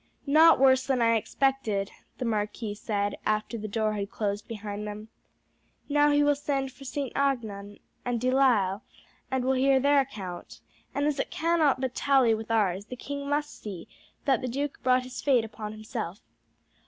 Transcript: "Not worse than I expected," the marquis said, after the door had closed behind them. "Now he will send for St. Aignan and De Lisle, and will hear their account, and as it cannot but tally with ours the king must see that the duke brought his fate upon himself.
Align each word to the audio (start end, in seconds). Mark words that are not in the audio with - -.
"Not 0.25 0.57
worse 0.57 0.83
than 0.87 0.99
I 0.99 1.15
expected," 1.15 1.91
the 2.17 2.25
marquis 2.25 2.73
said, 2.73 3.19
after 3.23 3.55
the 3.55 3.67
door 3.67 3.93
had 3.93 4.09
closed 4.09 4.47
behind 4.47 4.87
them. 4.87 5.09
"Now 5.89 6.09
he 6.09 6.23
will 6.23 6.33
send 6.33 6.71
for 6.71 6.85
St. 6.85 7.13
Aignan 7.15 7.77
and 8.03 8.19
De 8.19 8.31
Lisle, 8.31 8.81
and 9.29 9.45
will 9.45 9.53
hear 9.53 9.79
their 9.79 9.99
account, 9.99 10.59
and 10.95 11.05
as 11.05 11.19
it 11.19 11.29
cannot 11.29 11.79
but 11.81 11.93
tally 11.93 12.33
with 12.33 12.49
ours 12.49 12.85
the 12.87 12.95
king 12.95 13.29
must 13.29 13.61
see 13.61 13.87
that 14.25 14.41
the 14.41 14.47
duke 14.47 14.81
brought 14.81 15.03
his 15.03 15.21
fate 15.21 15.45
upon 15.45 15.71
himself. 15.71 16.19